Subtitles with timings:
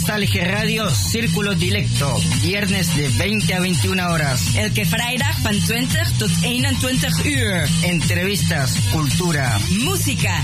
[0.00, 4.56] Nostalgia Radio Círculo Directo, viernes de 20 a 21 horas.
[4.56, 7.68] Elke vrijdag van 20 tot 21 uur.
[7.82, 10.42] Entrevistas, cultura, música,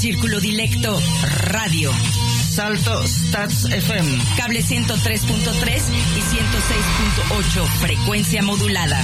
[0.00, 1.00] Círculo Directo
[1.44, 1.92] Radio.
[2.50, 4.18] Salto Stats FM.
[4.36, 5.82] Cable 103.3
[6.16, 9.00] y 106.8, frecuencia modulada.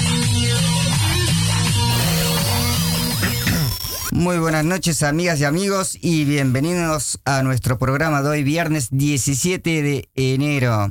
[4.14, 9.82] Muy buenas noches amigas y amigos y bienvenidos a nuestro programa de hoy viernes 17
[9.82, 10.88] de enero.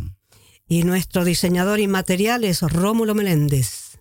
[0.68, 3.98] Y nuestro diseñador inmaterial es Rómulo Meléndez.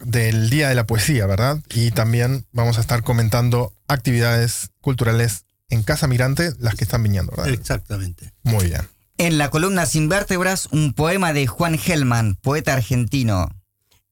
[0.00, 1.62] del Día de la Poesía, ¿verdad?
[1.70, 7.32] Y también vamos a estar comentando actividades culturales en Casa Mirante, las que están viniendo,
[7.36, 7.52] ¿verdad?
[7.52, 8.32] Exactamente.
[8.42, 8.82] Muy bien.
[9.18, 13.48] En la columna Sin Vértebras, un poema de Juan Gelman, poeta argentino.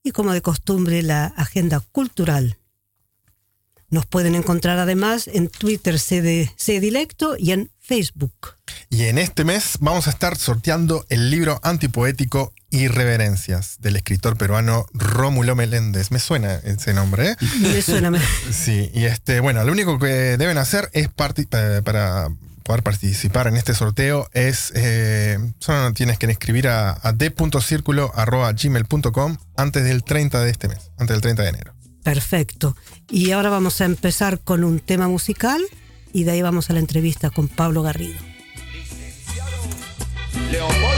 [0.03, 2.59] Y como de costumbre, la agenda cultural.
[3.91, 8.57] Nos pueden encontrar además en Twitter CD, Dilecto y en Facebook.
[8.91, 14.85] Y en este mes vamos a estar sorteando el libro antipoético Irreverencias del escritor peruano
[14.93, 16.11] Rómulo Meléndez.
[16.11, 17.37] Me suena ese nombre, ¿eh?
[17.61, 18.11] Me suena
[18.51, 21.47] Sí, y este, bueno, lo único que deben hacer es parti-
[21.83, 22.29] para
[22.63, 29.85] poder participar en este sorteo es eh, solo tienes que escribir a, a d.circulo.gmail.com antes
[29.85, 31.73] del 30 de este mes, antes del 30 de enero.
[32.03, 32.77] Perfecto.
[33.11, 35.63] Y ahora vamos a empezar con un tema musical
[36.13, 38.19] y de ahí vamos a la entrevista con Pablo Garrido.
[40.51, 40.98] Leopoldo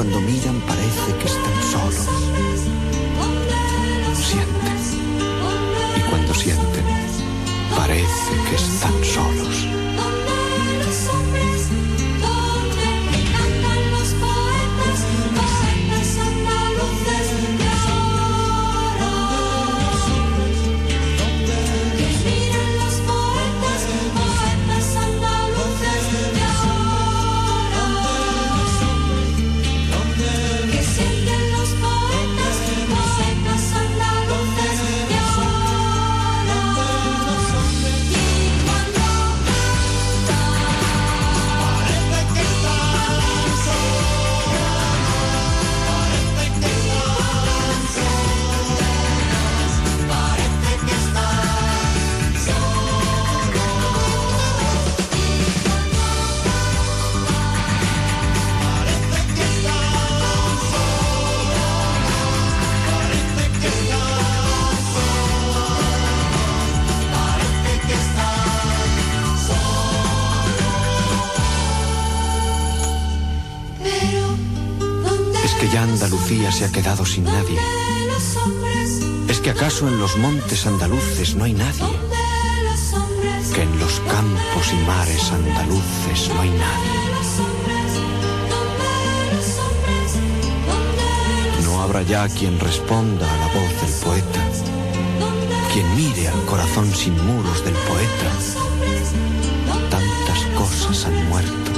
[0.00, 2.08] cuando miran parece que están solos.
[4.14, 4.78] Sienten
[5.94, 6.86] y cuando sienten
[7.76, 8.99] parece que están
[76.60, 77.58] se ha quedado sin nadie.
[79.28, 81.88] Es que acaso en los montes andaluces no hay nadie.
[83.54, 87.00] Que en los campos y mares andaluces no hay nadie.
[91.64, 94.42] No habrá ya quien responda a la voz del poeta.
[95.72, 98.30] Quien mire al corazón sin muros del poeta.
[99.88, 101.70] Tantas cosas han muerto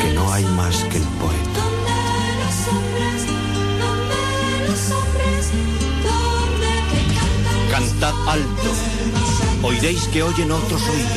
[0.00, 1.51] que no hay más que el poeta.
[7.82, 8.70] Cantad alto,
[9.64, 11.10] oiréis que oyen otros oídos.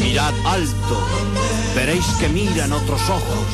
[0.00, 0.96] Mirad alto,
[1.74, 3.46] veréis que miran otros ojos.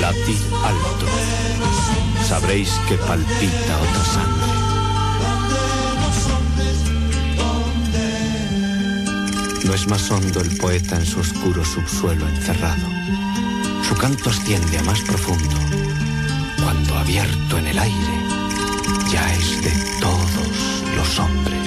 [0.00, 1.06] Latid alto,
[2.26, 4.61] sabréis que palpita otra sangre.
[9.64, 12.82] No es más hondo el poeta en su oscuro subsuelo encerrado.
[13.88, 15.56] Su canto asciende a más profundo,
[16.62, 18.14] cuando abierto en el aire,
[19.10, 19.70] ya es de
[20.00, 21.62] todos los hombres.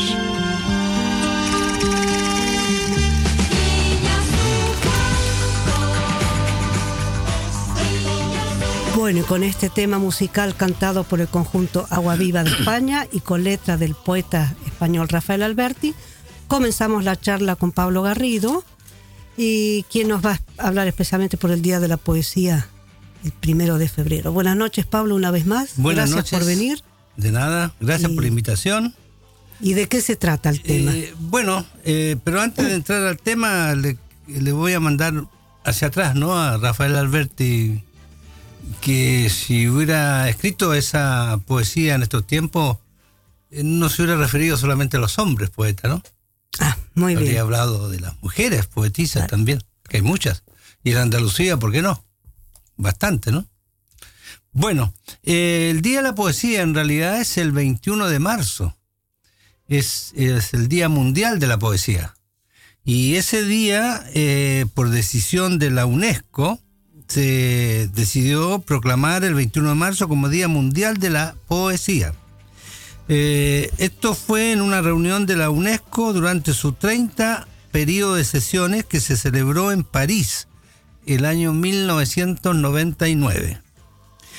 [8.96, 13.20] Bueno, y con este tema musical cantado por el conjunto Agua Viva de España y
[13.20, 15.94] con letra del poeta español Rafael Alberti,
[16.48, 18.64] comenzamos la charla con Pablo Garrido
[19.38, 22.68] y quien nos va a hablar especialmente por el Día de la Poesía
[23.24, 24.32] el primero de febrero.
[24.32, 25.74] Buenas noches, Pablo, una vez más.
[25.78, 26.40] Buenas Gracias noches.
[26.40, 26.84] por venir.
[27.18, 28.94] De nada, gracias Y- por la invitación.
[29.62, 30.92] ¿Y de qué se trata el tema?
[30.94, 33.98] Eh, bueno, eh, pero antes de entrar al tema, le,
[34.28, 35.14] le voy a mandar
[35.64, 36.38] hacia atrás, ¿no?
[36.38, 37.82] A Rafael Alberti,
[38.82, 42.78] que si hubiera escrito esa poesía en estos tiempos,
[43.50, 46.04] eh, no se hubiera referido solamente a los hombres poetas, ¿no?
[46.60, 47.42] Ah, muy Habría bien.
[47.42, 49.30] hablado de las mujeres poetisas Claro.
[49.32, 50.44] también, que hay muchas.
[50.84, 52.04] Y en Andalucía, ¿por qué no?
[52.78, 53.48] Bastante, ¿no?
[54.52, 54.94] Bueno,
[55.24, 58.78] eh, el Día de la Poesía en realidad es el 21 de marzo.
[59.68, 62.16] Es, es el Día Mundial de la Poesía.
[62.84, 66.60] Y ese día, eh, por decisión de la UNESCO,
[67.08, 72.14] se decidió proclamar el 21 de marzo como Día Mundial de la Poesía.
[73.08, 78.86] Eh, esto fue en una reunión de la UNESCO durante su 30 periodo de sesiones
[78.86, 80.48] que se celebró en París
[81.06, 83.62] el año 1999.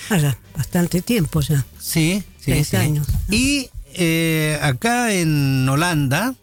[0.08, 1.66] Ah, ya, bastante tiempo ya.
[1.78, 2.76] Sí, sí, 30 sí.
[2.76, 3.08] años.
[3.30, 6.34] Y eh, acá en Holanda,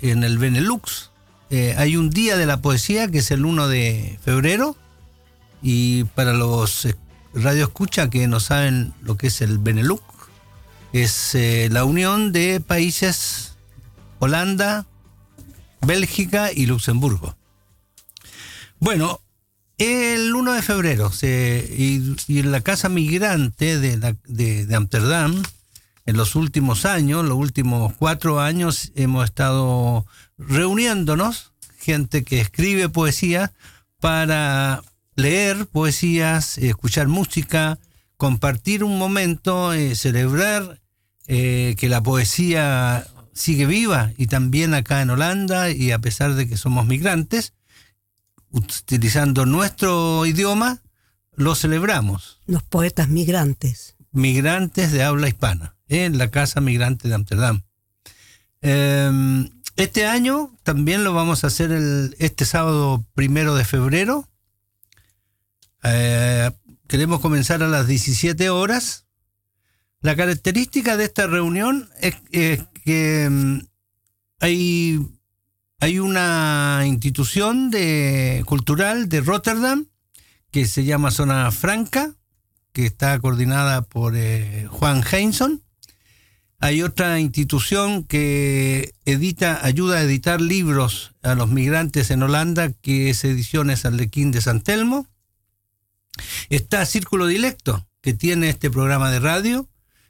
[0.00, 1.10] en el Benelux,
[1.50, 4.76] eh, hay un día de la poesía que es el 1 de febrero.
[5.62, 6.96] Y para los eh,
[7.34, 10.02] radioescucha que no saben lo que es el Benelux,
[10.92, 13.56] es eh, la unión de países
[14.18, 14.86] Holanda,
[15.80, 17.36] Bélgica y Luxemburgo.
[18.78, 19.20] Bueno,
[19.78, 25.42] el 1 de febrero se- y, en la Casa Migrante de, la- de, de Amsterdam,
[26.06, 30.06] en los últimos años, los últimos cuatro años, hemos estado
[30.38, 33.52] reuniéndonos, gente que escribe poesía,
[34.00, 34.82] para
[35.16, 37.78] leer poesías, escuchar música,
[38.16, 40.80] compartir un momento, eh, celebrar
[41.26, 46.48] eh, que la poesía sigue viva y también acá en Holanda y a pesar de
[46.48, 47.52] que somos migrantes,
[48.50, 50.82] utilizando nuestro idioma,
[51.34, 52.40] lo celebramos.
[52.46, 53.96] Los poetas migrantes.
[54.12, 57.62] Migrantes de habla hispana, en la Casa Migrante de Amsterdam.
[58.62, 64.26] Eh, este año también lo vamos a hacer el, este sábado primero de febrero.
[65.82, 66.50] Eh,
[66.88, 69.06] queremos comenzar a las 17 horas.
[70.00, 72.16] La característica de esta reunión es,
[72.84, 73.58] que mm,
[74.40, 75.00] hay,
[75.80, 77.72] hay una institución
[78.44, 79.86] cultural de Rotterdam
[80.50, 82.14] que se llama Zona Franca,
[82.72, 85.62] que está coordinada por eh, Juan Heinson.
[86.58, 93.10] Hay otra institución que edita, ayuda a editar libros a los migrantes en Holanda, que
[93.10, 95.06] es Ediciones Arlequín de San Telmo.
[96.50, 99.68] Está Círculo Dilecto, que tiene este programa de radio.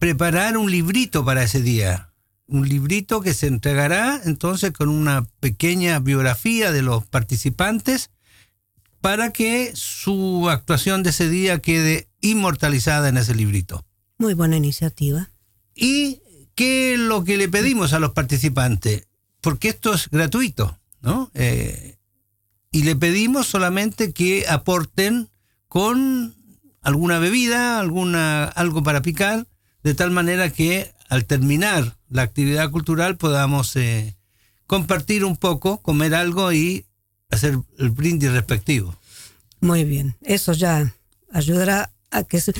[0.00, 2.12] preparar un librito para ese día.
[2.48, 8.10] Un librito que se entregará entonces con una pequeña biografía de los participantes
[9.00, 13.86] para que su actuación de ese día quede inmortalizada en ese librito.
[14.18, 15.30] Muy buena iniciativa.
[15.76, 16.22] ¿Y
[16.60, 19.06] qué es lo que le pedimos a los participantes?
[19.40, 21.30] Porque esto es gratuito, ¿no?
[21.32, 21.96] Eh,
[22.70, 25.30] y le pedimos solamente que aporten
[25.68, 26.34] con
[26.82, 29.46] alguna bebida, alguna, algo para picar,
[29.82, 34.16] de tal manera que al terminar la actividad cultural podamos eh,
[34.66, 36.84] compartir un poco, comer algo y
[37.30, 38.94] hacer el brindis respectivo.
[39.60, 40.14] Muy bien.
[40.20, 40.92] Eso ya
[41.32, 42.38] ayudará a que...
[42.42, 42.52] se-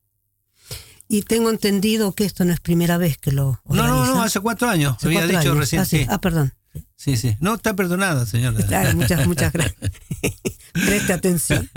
[1.07, 4.24] Y tengo entendido que esto no es primera vez que lo No, no, no, organizan.
[4.25, 5.59] hace cuatro años, Hace había cuatro dicho años.
[5.59, 5.81] recién.
[5.81, 5.98] Ah, sí.
[6.00, 6.05] sí.
[6.09, 6.53] Ah, perdón.
[6.95, 7.36] sí, sí.
[7.39, 8.63] No, está perdonada, señora.
[8.65, 9.91] Claro, muchas, muchas gracias.
[10.74, 11.69] Preste atención.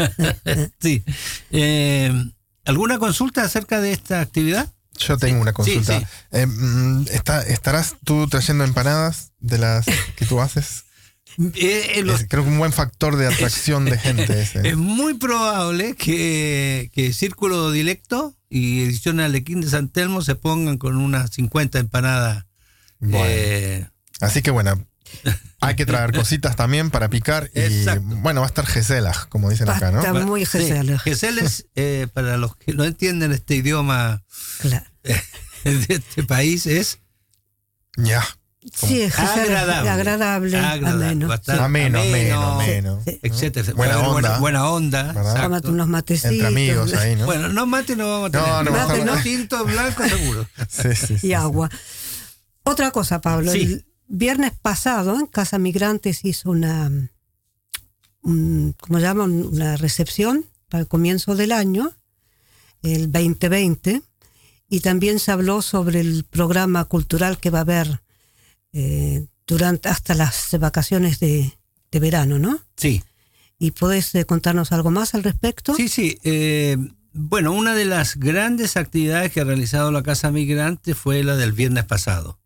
[0.81, 1.03] sí.
[1.51, 2.13] Eh,
[2.65, 4.73] ¿Alguna consulta acerca de esta actividad?
[4.99, 5.99] Yo tengo una consulta.
[6.01, 6.07] sí.
[6.33, 10.85] Eh, mm, está- ¿Estarás tú trayendo empanadas de las que tú haces?
[11.39, 14.69] Eh, eh, los- creo que un buen factor de atracción de gente ese.
[14.69, 20.77] Es muy probable que, que Círculo Dilecto y Edición Alequín de San Telmo se pongan
[20.77, 22.45] con unas 50 empanadas.
[23.01, 23.91] Bueno.
[24.21, 24.87] Así que bueno,
[25.61, 27.51] hay que traer cositas también para picar.
[27.55, 28.03] Y Exacto.
[28.05, 29.99] bueno, va a estar Geselas, como dicen acá, ¿no?
[29.99, 30.99] Está muy sí, gesela.
[30.99, 34.23] Gesell es, eh, para los que no entienden este idioma
[34.61, 34.85] Claro.
[35.65, 36.99] de este país, es
[37.97, 38.23] Ya.
[38.73, 39.91] Sí, es agradable.
[39.91, 41.29] agradable, Agradable, ameno.
[41.59, 43.03] Ameno, ameno, ameno.
[43.05, 43.19] Sí.
[43.21, 43.73] etcétera.
[43.75, 44.39] Buena Buena, onda.
[44.39, 45.13] buena onda.
[45.43, 46.31] Tómate unos matecitos.
[46.31, 47.27] Entre amigos ahí, ¿no?
[47.27, 48.47] Bueno, no mate no vamos a tener.
[48.47, 49.23] No, no vamos a Mate, tener.
[49.25, 50.47] tinto, blanco, seguro.
[50.69, 51.69] Sí, sí, sí, y agua.
[52.63, 53.51] Otra cosa, Pablo.
[53.51, 53.63] Sí.
[53.63, 56.91] El viernes pasado en Casa Migrantes hizo una,
[58.23, 59.25] un- ¿cómo se llama?
[59.25, 61.93] Una recepción para el comienzo del año,
[62.83, 64.03] el 2020,
[64.69, 68.03] y también se habló sobre el programa cultural que va a haber
[68.73, 71.59] eh, durante hasta las vacaciones de,
[71.91, 72.59] de verano, ¿no?
[72.77, 73.03] Sí.
[73.59, 75.75] ¿Y podés eh, contarnos algo más al respecto?
[75.75, 76.19] Sí, sí.
[76.25, 76.77] eh,
[77.13, 81.53] bueno, una de las grandes actividades que ha realizado la Casa Migrante fue la del
[81.53, 82.39] viernes pasado.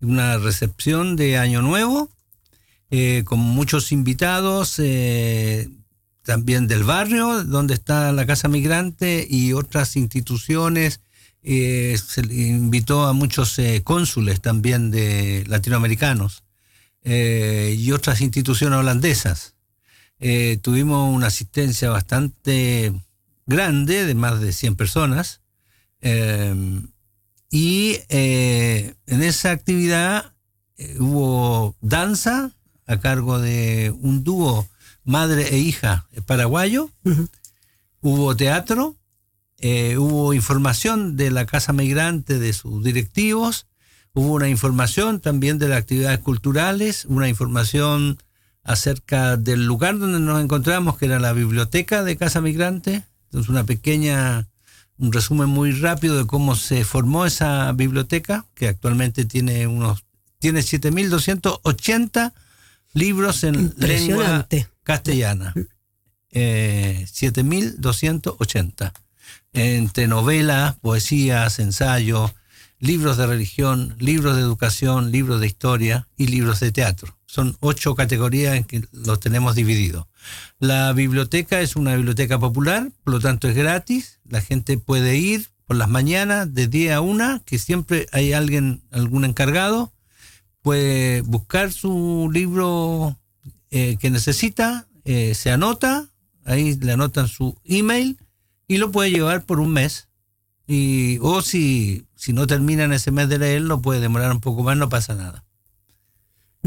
[0.00, 2.10] Una recepción de Año Nuevo,
[2.90, 5.68] eh, con muchos invitados, eh,
[6.22, 11.00] también del barrio, donde está la Casa Migrante y otras instituciones.
[11.48, 16.42] eh, se invitó a muchos cónsules también de latinoamericanos
[17.04, 19.54] y otras instituciones holandesas
[20.62, 22.92] tuvimos una asistencia bastante
[23.46, 25.40] grande, de más de 100 personas,
[27.50, 30.32] y eh, en esa actividad
[30.76, 32.52] eh, hubo danza
[32.86, 34.68] a cargo de un dúo
[35.04, 37.28] madre e hija paraguayo, Ujú.
[38.00, 38.96] hubo teatro,
[39.58, 43.66] eh, hubo información de la Casa Migrante, de sus directivos,
[44.12, 48.18] hubo una información también de las actividades culturales, una información
[48.62, 53.04] acerca del lugar donde nos encontramos, que era la biblioteca de Casa Migrante.
[53.26, 54.48] Entonces, una pequeña,
[54.98, 60.04] un resumen muy rápido de cómo se formó esa biblioteca, que actualmente tiene unos,
[60.38, 62.32] tiene 7.280
[62.92, 64.48] libros en lengua
[64.82, 65.54] castellana.
[66.30, 68.92] Eh, 7.280.
[69.52, 72.32] Entre novelas, poesías, ensayos,
[72.78, 77.15] libros de religión, libros de educación, libros de historia y libros de teatro.
[77.26, 80.06] Son ocho categorías en que los tenemos divididos.
[80.58, 84.20] La biblioteca es una biblioteca popular, por lo tanto es gratis.
[84.28, 88.82] La gente puede ir por las mañanas de 10 a 1, que siempre hay alguien,
[88.92, 89.92] algún encargado,
[90.62, 93.18] puede buscar su libro
[93.70, 96.08] eh, que necesita, eh, se anota,
[96.44, 98.18] ahí le anotan su email
[98.68, 100.08] y lo puede llevar por un mes.
[100.68, 104.62] Y, o si, si no termina en ese mes de leerlo, puede demorar un poco
[104.62, 105.44] más, no pasa nada.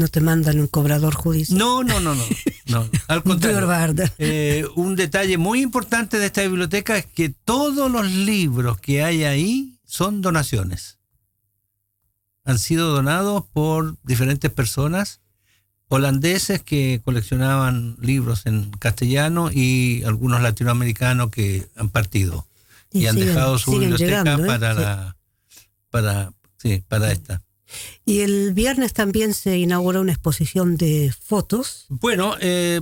[0.00, 1.58] No te mandan un cobrador judicial.
[1.58, 2.24] No, no, no, no.
[2.66, 3.68] no al contrario.
[4.16, 9.24] Eh, un detalle muy importante de esta biblioteca es que todos los libros que hay
[9.24, 10.98] ahí son donaciones.
[12.44, 15.20] Han sido donados por diferentes personas,
[15.88, 22.46] holandeses que coleccionaban libros en castellano y algunos latinoamericanos que han partido
[22.90, 24.46] y, Y han dejado su biblioteca llegando, ¿eh?
[24.46, 24.80] para Sí.
[24.80, 25.16] la
[25.90, 27.42] para sí, para esta.
[28.04, 31.86] Y el viernes también se inauguró una exposición de fotos.
[31.88, 32.80] Bueno, eh,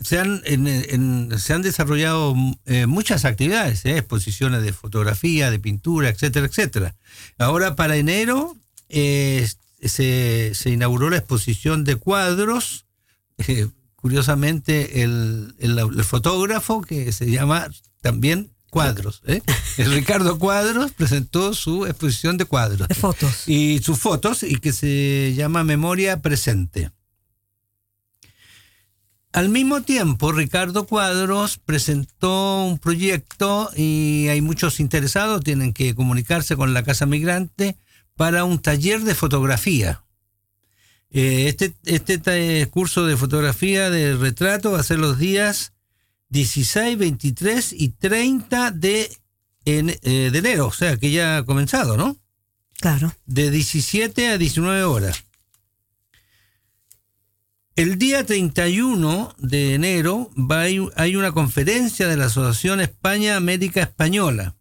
[0.00, 2.34] se, han, en- en- se han desarrollado
[2.66, 6.94] eh, muchas actividades, eh, exposiciones de fotografía, de pintura, etcétera, etcétera.
[7.38, 8.56] Ahora para enero
[8.88, 12.86] se, se inauguró la exposición de cuadros.
[13.96, 17.70] curiosamente, el- el fotógrafo que se llama
[18.02, 19.40] también Cuadros, ¿eh?
[19.78, 23.46] el Ricardo Cuadros presentó su exposición de cuadros De fotos.
[23.46, 26.90] y sus fotos y que se llama Memoria Presente.
[29.32, 36.56] Al mismo tiempo, Ricardo Cuadros presentó un proyecto y hay muchos interesados, tienen que comunicarse
[36.56, 37.76] con la Casa Migrante
[38.16, 40.02] para un taller de fotografía.
[41.10, 45.73] Eh, Este, este curso de fotografía de retrato va a ser los días
[46.34, 49.08] 16, 23 y 30 de,
[49.66, 52.16] en- eh, de enero, o sea que ya ha comenzado, ¿no?
[52.80, 53.14] Claro.
[53.24, 55.24] de 17 a 19 horas.
[57.76, 63.36] El día 31 de enero va a ir- hay una conferencia de la Asociación España
[63.36, 64.56] América Española.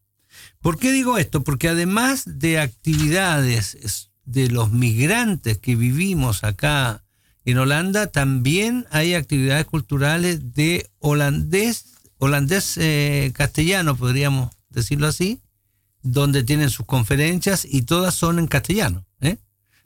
[0.61, 1.43] ¿Por qué digo esto?
[1.43, 7.02] Porque además de actividades es- de los migrantes que vivimos acá
[7.45, 11.85] en Holanda, también hay actividades culturales de holandés,
[12.17, 15.41] holandés eh, castellano, podríamos decirlo así,
[16.01, 19.37] donde tienen sus conferencias y todas son en castellano, ¿eh?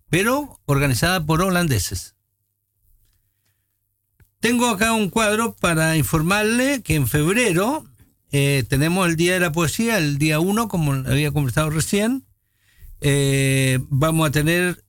[0.09, 2.15] pero organizadas por holandeses.
[4.39, 7.85] Tengo acá un cuadro para informarle que en febrero
[8.31, 12.23] eh, tenemos el Día de la Poesía, el día 1, como había conversado recién.
[13.89, 14.83] Vamos a tener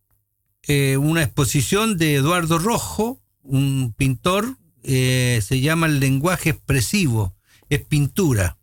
[0.69, 7.35] eh, una exposición de Eduardo Rojo, un pintor, eh, se llama El lenguaje expresivo,
[7.69, 8.59] es pintura.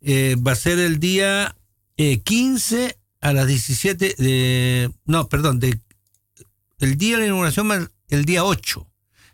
[0.00, 1.56] Eh, va a ser el día
[1.96, 5.80] eh, 15 a las 17, de, no, perdón, de
[6.78, 8.86] el día de la inauguración el día 8.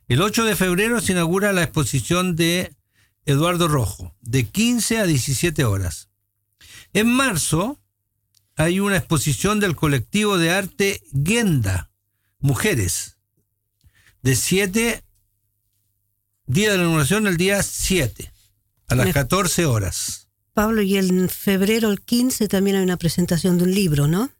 [0.08, 2.76] El 8 de febrero se inaugura la exposición de
[3.24, 6.08] Eduardo Rojo, de 15 a 17 horas.
[6.92, 7.81] En marzo
[8.56, 11.90] hay una exposición del colectivo de arte Genda,
[12.38, 13.16] Mujeres,
[14.22, 15.02] de 7,
[16.46, 18.32] día de la inauguración el día 7,
[18.88, 20.28] a las Me- 14 horas.
[20.54, 24.30] Pablo, y en febrero, el 15, también hay una presentación de un libro, ¿no?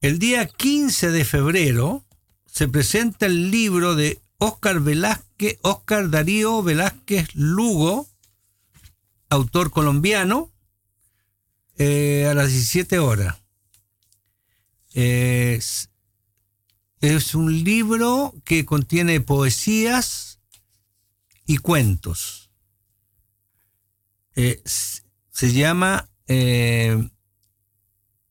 [0.00, 2.04] El día 15 de febrero
[2.46, 8.08] se presenta el libro de Óscar Velázquez, Óscar Darío Velázquez Lugo,
[9.28, 10.50] autor colombiano,
[11.78, 13.36] eh, a las 17 horas.
[14.92, 15.90] Es,
[17.00, 20.40] es un libro que contiene poesías
[21.46, 22.50] y cuentos.
[24.34, 27.08] Eh, se llama eh,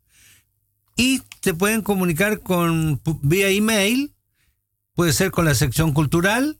[0.98, 4.12] Y te pueden comunicar con vía email,
[4.94, 6.58] puede ser con la sección cultural,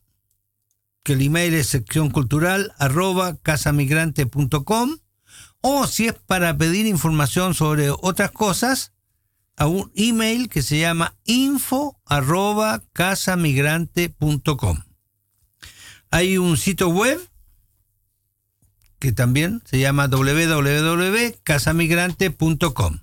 [1.02, 2.72] que el email es sección cultural
[3.42, 4.98] casamigrante.com
[5.60, 8.92] o si es para pedir información sobre otras cosas,
[9.56, 14.84] a un email que se llama info arroba casamigrante.com.
[16.12, 17.18] Hay un sitio web
[19.00, 23.00] que también se llama www.casamigrante.com.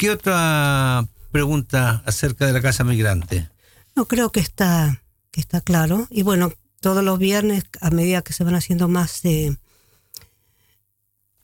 [0.00, 3.50] ¿Qué otra pregunta acerca de la Casa Migrante?
[3.94, 6.06] No creo que está, que está claro.
[6.08, 9.54] Y bueno, todos los viernes, a medida que se van haciendo más, eh,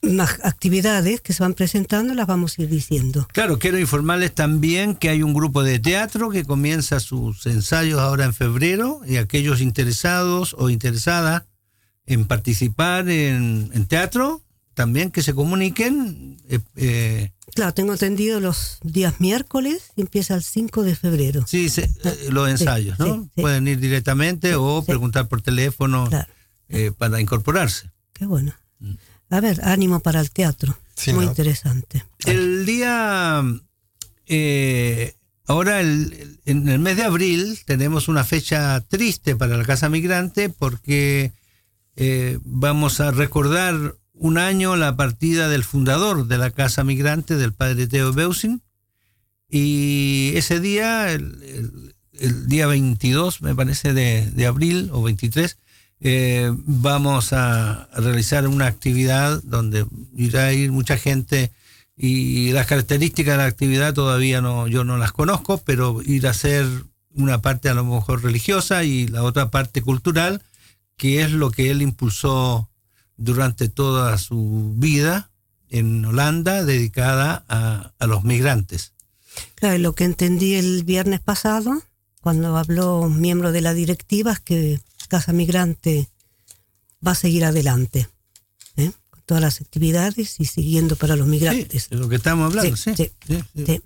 [0.01, 3.27] más actividades que se van presentando, las vamos a ir diciendo.
[3.31, 8.25] Claro, quiero informarles también que hay un grupo de teatro que comienza sus ensayos ahora
[8.25, 11.43] en febrero y aquellos interesados o interesadas
[12.07, 14.41] en participar en, en teatro,
[14.77, 16.37] también que se comuniquen.
[16.47, 21.43] eh, eh, Claro, tengo entendido los días miércoles y empieza el 5 de febrero.
[21.47, 23.15] sí, se- eh, los ensayos, ¿no?
[23.15, 23.41] sí, sí.
[23.41, 24.85] Pueden ir directamente o sí.
[24.87, 26.31] preguntar por teléfono Claro.
[26.69, 27.89] eh, para incorporarse.
[28.13, 28.53] Qué bueno.
[29.31, 30.77] A ver, ánimo para el teatro.
[30.95, 31.31] Sí, Muy ¿no?
[31.31, 32.05] interesante.
[32.25, 33.43] El día,
[34.27, 35.15] eh,
[35.47, 39.89] ahora el- el- en el mes de abril tenemos una fecha triste para la Casa
[39.89, 41.31] Migrante porque
[41.99, 47.53] eh, vamos a recordar un año la partida del fundador de la Casa Migrante, del
[47.53, 48.61] padre Teo Beusin.
[49.49, 51.91] Y ese día, el,
[52.47, 55.57] día 22, me parece, de, de abril o 23,
[55.99, 61.51] eh, vamos a, a realizar una actividad donde irá a ir mucha gente
[61.97, 66.31] y las características de la actividad todavía no, yo no las conozco, pero ir a
[66.31, 66.67] hacer
[67.15, 70.43] una parte a lo mejor religiosa y la otra parte cultural,
[70.95, 72.69] que es lo que él impulsó
[73.17, 75.29] durante toda su vida
[75.69, 78.93] en Holanda, dedicada a, a los migrantes.
[79.55, 81.81] Claro, lo que entendí el viernes pasado,
[82.21, 86.09] cuando habló un miembro de la directiva, es que Casa Migrante
[87.05, 88.07] va a seguir adelante,
[88.77, 88.91] ¿eh?
[89.09, 91.89] con todas las actividades y siguiendo para los Sí, migrantes.
[91.89, 93.03] de lo que estamos hablando, Sí, sí.
[93.05, 93.65] sí, sí, sí.
[93.65, 93.81] Sí.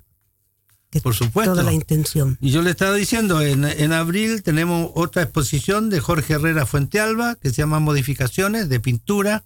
[0.92, 1.54] Que Por supuesto.
[1.54, 2.38] Toda la intención.
[2.42, 7.36] Y yo le estaba diciendo, en, en abril tenemos otra exposición de Jorge Herrera Fuentealba,
[7.36, 9.46] que se llama Modificaciones de Pintura.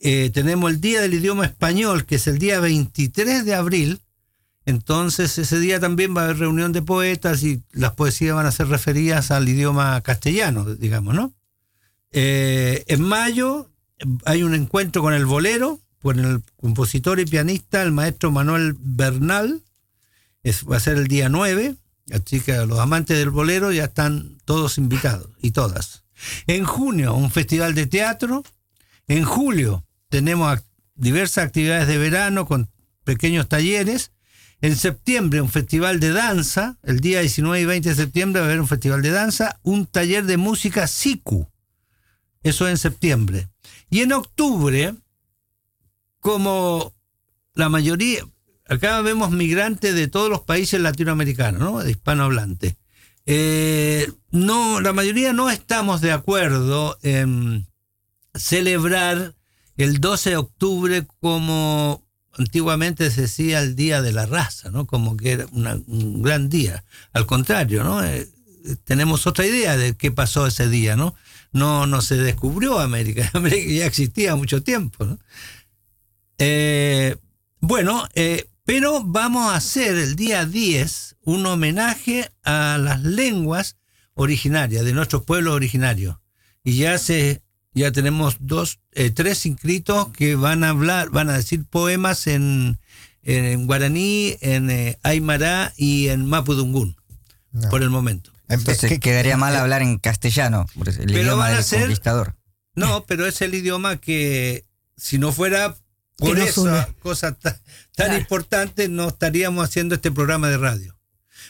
[0.00, 4.00] Eh, tenemos el Día del Idioma Español, que es el día 23 de abril.
[4.64, 8.52] Entonces, ese día también va a haber reunión de poetas y las poesías van a
[8.52, 11.32] ser referidas al idioma castellano, digamos, ¿no?
[12.10, 13.70] Eh, en mayo
[14.24, 19.62] hay un encuentro con el bolero, con el compositor y pianista, el maestro Manuel Bernal.
[20.46, 21.74] Es, va a ser el día 9,
[22.12, 26.04] así que los amantes del bolero ya están todos invitados y todas.
[26.46, 28.44] En junio, un festival de teatro.
[29.08, 30.60] En julio tenemos
[30.94, 32.70] diversas actividades de verano con
[33.02, 34.12] pequeños talleres.
[34.60, 36.78] En septiembre, un festival de danza.
[36.84, 39.58] El día 19 y 20 de septiembre va a haber un festival de danza.
[39.64, 41.50] Un taller de música SICU.
[42.44, 43.48] Eso en septiembre.
[43.90, 44.94] Y en octubre,
[46.20, 46.94] como
[47.54, 48.24] la mayoría,
[48.68, 51.78] acá vemos migrantes de todos los países latinoamericanos, ¿no?
[51.82, 52.76] De hispanohablantes.
[53.26, 57.66] Eh, no, la mayoría no estamos de acuerdo en
[58.34, 59.34] celebrar
[59.76, 62.06] el 12 de octubre como
[62.38, 64.86] antiguamente se decía el Día de la Raza, ¿no?
[64.86, 66.84] Como que era un gran día.
[67.12, 68.04] Al contrario, ¿no?
[68.04, 68.28] Eh,
[68.84, 71.14] tenemos otra idea de qué pasó ese día, ¿no?
[71.52, 75.18] No, no se descubrió América, América ya existía mucho tiempo, ¿no?
[76.38, 77.16] Eh,
[77.60, 83.76] bueno, eh, pero vamos a hacer el día 10 un homenaje a las lenguas
[84.14, 86.16] originarias de nuestros pueblos originarios.
[86.62, 87.42] Y ya se
[87.74, 92.78] ya tenemos dos, eh, tres inscritos que van a hablar, van a decir poemas en,
[93.22, 96.96] en guaraní, en eh, aymara y en mapudungún,
[97.52, 97.68] No.
[97.68, 98.32] por el momento.
[98.48, 102.34] Entonces ¿qué- quedaría mal hablar en castellano, el Pero idioma van a del ser- conquistador.
[102.74, 104.64] No, pero es el idioma que
[104.96, 105.76] si no fuera
[106.16, 107.52] por esa cosa ta-
[107.94, 108.16] tan Claro.
[108.18, 110.92] importante, no estaríamos haciendo este programa de radio.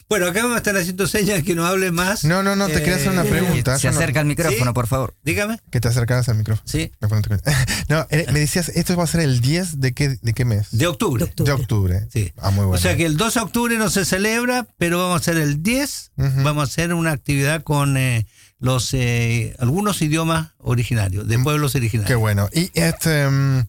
[0.09, 2.22] Bueno, acá me están haciendo señas que no hable más.
[2.24, 3.79] No, no, no, te quería hacer una Eh, pregunta.
[3.79, 4.74] Se no- acerca al micrófono, ¿Sí?
[4.74, 5.14] por favor.
[5.24, 5.59] Dígame.
[5.70, 6.68] Que te acercaras al micrófono.
[6.68, 6.92] Sí,
[7.88, 10.68] No, eh, me decías, esto va a ser el 10 de qué, de qué mes?
[10.70, 11.24] de octubre.
[11.24, 11.52] De octubre.
[11.52, 12.09] De octubre.
[12.12, 12.33] Sí.
[12.37, 12.79] Ah, muy bueno.
[12.79, 15.62] O sea que el 12 de octubre no se celebra, pero vamos a hacer el
[15.62, 16.42] 10, Ujú.
[16.42, 18.26] vamos a hacer una actividad con eh,
[18.59, 22.20] los eh, algunos idiomas originarios, de pueblos Qué originarios.
[22.20, 22.48] bueno.
[22.52, 23.29] Y este.
[23.29, 23.64] mm,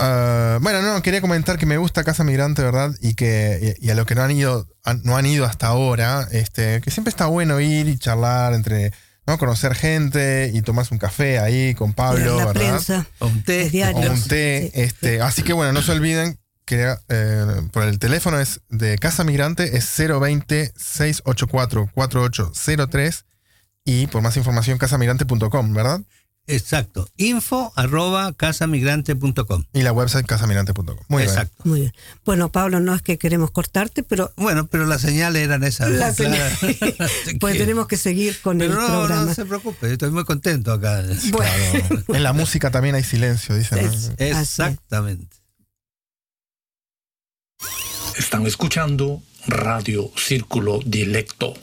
[0.00, 2.90] ah, bueno, no, quería comentar que me gusta Casa Migrante, ¿verdad?
[3.00, 5.68] Y que y, y a lo que no han ido, han- no han ido hasta
[5.68, 8.92] ahora, este, que siempre está bueno ir y charlar entre,
[9.26, 9.38] ¿no?
[9.38, 12.52] Conocer gente y tomarse un café ahí con Pablo, la ¿verdad?
[12.60, 13.70] prensa, Un té.
[13.70, 14.10] los.
[14.10, 14.70] O un té.
[14.74, 14.80] Sí.
[14.80, 19.24] Este, así que bueno, no se olviden que eh, por el teléfono es de Casa
[19.24, 23.24] Migrante es 020 684 4803
[23.84, 26.00] y por más información casamigrante.com, ¿verdad?
[26.46, 27.08] Exacto.
[27.16, 29.64] Info arroba casamigrante.com.
[29.72, 30.96] Y la website casamigrante.com.
[31.08, 31.28] Muy bien.
[31.30, 31.62] Exacto.
[31.64, 31.92] Muy bien.
[32.24, 35.90] Bueno, Pablo, no es que queremos cortarte, pero Bueno, pero las señales eran esas.
[35.90, 36.50] la señal-
[37.40, 39.24] pues tenemos que seguir con Pero el no, programa.
[39.26, 41.04] no se preocupe, estoy muy contento acá.
[41.30, 43.78] Bueno, En la música también hay silencio, dicen.
[44.18, 45.36] Exactamente.
[48.18, 51.54] Están escuchando Radio Círculo Dilecto.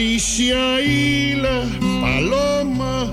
[0.00, 1.66] Alicia y las
[2.00, 3.10] palomas,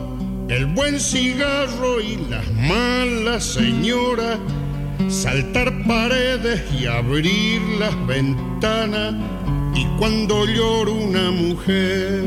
[0.47, 4.39] el buen cigarro y las malas señoras,
[5.09, 9.15] saltar paredes y abrir las ventanas,
[9.75, 12.23] y cuando llora una mujer.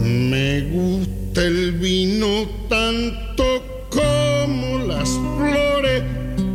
[0.00, 6.04] Me gusta el vino tanto como las flores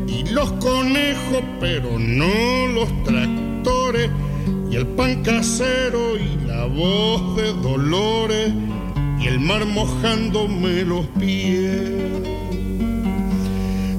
[0.08, 4.10] y los conejos, pero no los tractores,
[4.74, 8.52] y el pan casero y la voz de dolores,
[9.22, 11.92] y el mar mojándome los pies.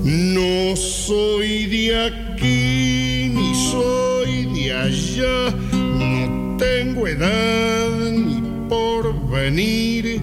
[0.03, 10.21] No soy de aquí ni soy de allá, no tengo edad ni por venir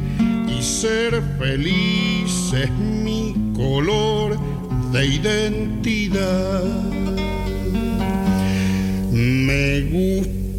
[0.50, 4.38] y ser feliz es mi color
[4.92, 7.01] de identidad.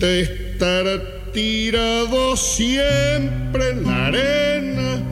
[0.07, 0.85] Estar
[1.33, 5.03] tirado siempre en la arena,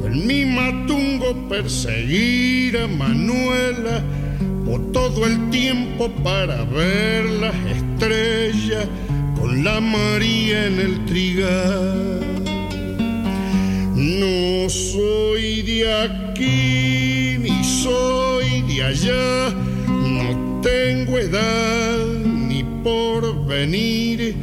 [0.00, 4.02] o en mi matungo perseguir a Manuela,
[4.68, 8.86] o todo el tiempo para ver las estrellas
[9.38, 12.20] con la María en el trigal.
[13.94, 19.50] No soy de aquí ni soy de allá,
[19.88, 21.98] no tengo edad
[22.48, 24.36] ni por venir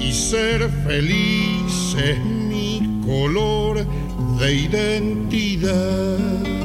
[0.00, 3.84] y ser feliz es mi color
[4.38, 6.55] de identidad.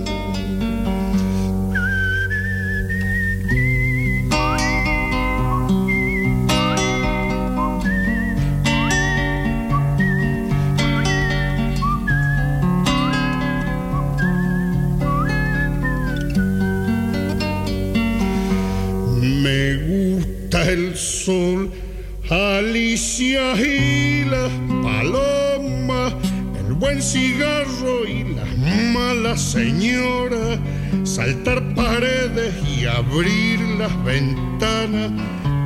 [23.24, 26.12] Y las palomas,
[26.60, 28.58] el buen cigarro y las
[28.96, 30.58] malas señoras,
[31.04, 35.12] saltar paredes y abrir las ventanas,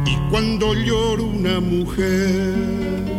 [0.05, 3.14] y cuando llora una mujer.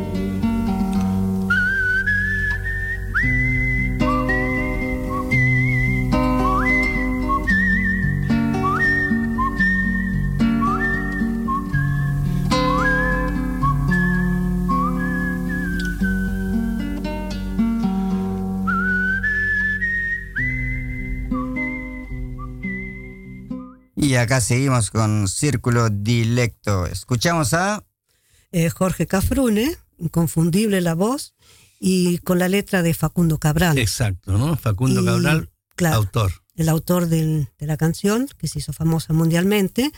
[24.17, 26.87] Y acá seguimos con Círculo Dilecto.
[26.87, 27.85] Escuchamos a
[28.51, 31.35] Eh, Jorge Cafrune, inconfundible la voz,
[31.79, 34.57] y con la letra de Facundo Cabral, Exacto, ¿no?
[34.57, 35.97] Facundo Y, Cabral, claro.
[35.97, 36.33] autor.
[36.55, 39.93] el autor del- de la canción, que se hizo famosa mundialmente.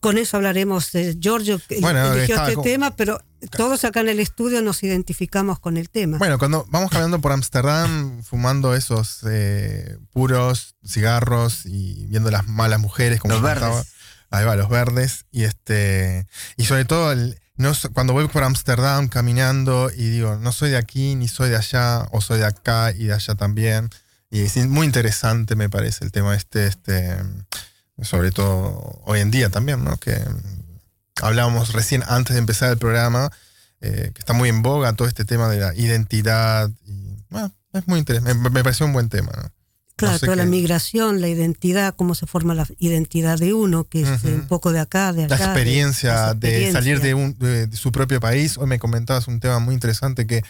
[0.00, 3.20] Con eso hablaremos de Giorgio, que Bueno, eligió este tema, pero
[3.50, 6.18] todos acá en el estudio nos identificamos con el tema.
[6.18, 12.80] Bueno, cuando vamos caminando por Ámsterdam, fumando esos eh, puros cigarros y viendo las malas
[12.80, 13.92] mujeres, como Los verdes.
[14.30, 15.26] Ahí va, los verdes.
[15.30, 16.26] Y este.
[16.56, 20.70] Y sobre todo, el- no, so- cuando voy por Ámsterdam caminando y digo, no soy
[20.70, 23.88] de aquí, ni soy de allá, o soy de acá y de allá también.
[24.30, 27.16] Y es muy interesante, me parece, el tema este, este.
[28.02, 29.96] Sobre todo hoy en día también, ¿no?
[29.96, 30.20] Que
[31.22, 33.30] hablábamos recién antes de empezar el programa,
[33.80, 36.70] eh, que está muy en boga todo este tema de la identidad.
[36.86, 38.34] Y, bueno, es muy interesante.
[38.34, 39.50] Me, me pareció un buen tema, ¿no?
[39.96, 43.84] Claro, No sé toda la migración, la identidad, cómo se forma la identidad de uno,
[43.84, 45.46] que es eh, un poco de acá, de la allá.
[45.46, 48.58] de- experiencia de, salir de, un- de- de su propio país.
[48.58, 50.44] Hoy me comentabas un tema muy interesante que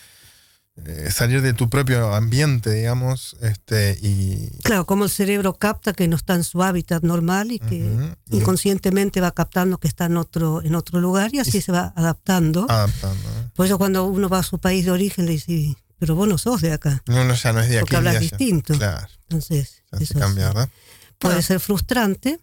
[0.84, 6.06] eh, salir de tu propio ambiente, digamos, este, y, Claro, como el cerebro capta que
[6.06, 7.90] no está en su hábitat normal y que
[8.30, 11.92] inconscientemente va captando que está en otro, en otro lugar y así Y- se va
[11.96, 12.66] adaptando.
[12.68, 13.22] adaptando.
[13.22, 13.50] ¿no?
[13.54, 16.36] Por eso cuando uno va a su país de origen le dice, pero vos no
[16.38, 17.02] sos de acá.
[17.06, 17.80] No, no, ya no es de aquí.
[17.80, 18.74] Porque hablas distinto.
[18.74, 20.68] Claro, Entonces, ya eso cambia, ¿verdad?
[21.18, 22.38] puede ser frustrante,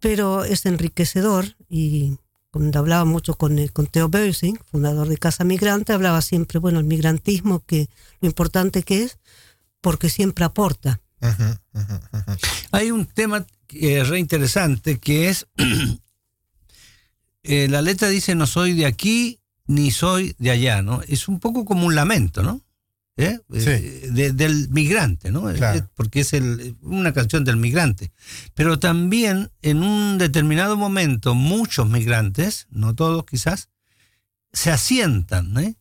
[0.00, 2.16] pero es enriquecedor y
[2.50, 6.80] cuando hablaba mucho con, eh, con Theo Beusing, fundador de Casa Migrante, hablaba siempre, bueno,
[6.80, 7.88] el migrantismo, que
[8.20, 9.18] lo importante que es,
[9.80, 11.00] porque siempre aporta.
[12.72, 15.46] Hay un tema es re interesante que es.
[17.42, 21.02] eh, la letra dice: No soy de aquí ni soy de allá, ¿no?
[21.02, 22.60] Es un poco como un lamento, ¿no?
[23.22, 23.40] ¿Eh?
[23.52, 23.68] Sí.
[23.68, 25.42] Eh, de- del migrante, ¿no?
[25.52, 25.78] Claro.
[25.78, 28.12] Eh, Porque es el- una canción del migrante.
[28.54, 33.68] Pero también en un determinado momento, muchos migrantes, no todos quizás,
[34.52, 35.76] se asientan ¿eh?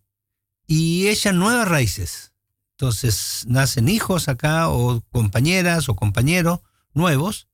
[0.67, 2.33] y echan nuevas raíces.
[2.77, 6.59] Entonces nacen hijos acá o compañeras o compañeros
[6.93, 7.47] nuevos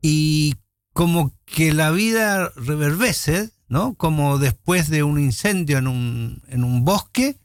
[0.00, 0.54] y
[0.92, 3.94] como que la vida reverbece, ¿no?
[3.94, 7.36] Como después de un incendio en un, en un bosque,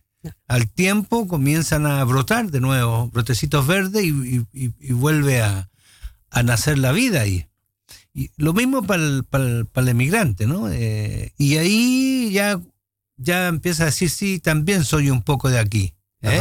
[0.47, 5.69] al tiempo comienzan a brotar de nuevo brotecitos verdes y, y- y- y vuelve a,
[6.29, 7.47] a nacer la vida ahí.
[8.13, 10.69] Y lo mismo para el, para el- para el emigrante, ¿no?
[10.69, 12.59] Eh, y ahí ya,
[13.17, 15.93] ya empieza a decir, sí, también soy un poco de aquí.
[16.21, 16.37] ¿eh?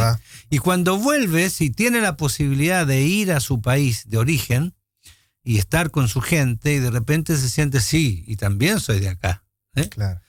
[0.49, 4.73] Y cuando vuelve, si tiene la posibilidad de ir a su país de origen
[5.41, 9.07] y estar con su gente, y de repente se siente, sí, y también soy de
[9.09, 9.45] acá.
[9.75, 9.87] ¿eh?
[9.87, 10.19] Claro.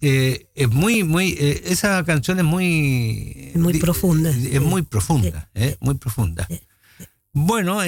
[0.00, 3.52] Eh, es muy, muy, eh, esa canción es muy...
[3.54, 4.30] Muy di- profunda.
[4.30, 6.46] Es muy profunda, eh, muy profunda.
[7.32, 7.80] Bueno,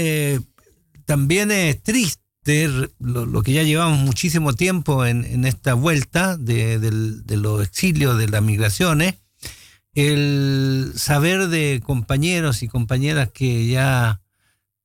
[1.04, 2.68] también es triste
[2.98, 7.62] lo, lo que ya llevamos muchísimo tiempo en, en esta vuelta de, del- de los
[7.66, 9.14] exilios, de las migraciones,
[9.94, 14.20] el saber de compañeros y compañeras que ya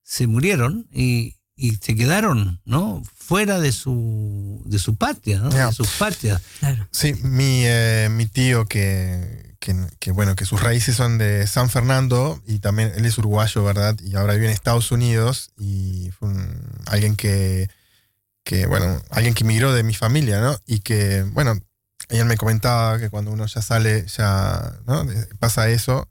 [0.02, 3.02] se murieron y, y se quedaron, ¿no?
[3.16, 5.50] Fuera de su, de su patria, ¿no?
[5.50, 6.42] De sus patrias.
[6.60, 6.86] Claro.
[6.92, 11.70] Sí, mi, eh, mi tío que, que, que, bueno, que sus raíces son de San
[11.70, 13.98] Fernando y también él es uruguayo, ¿verdad?
[14.04, 17.70] Y ahora vive en Estados Unidos y fue un- alguien que,
[18.44, 20.58] que, bueno, alguien que migró de mi familia, ¿no?
[20.66, 21.58] Y que, bueno,
[22.10, 25.08] él me comentaba que cuando uno ya sale, ya, ¿no?
[25.40, 26.10] Pasa eso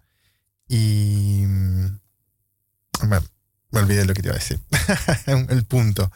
[0.66, 1.12] y...
[3.92, 4.61] olvidé lo que te iba a decir.
[5.48, 6.11] El punto.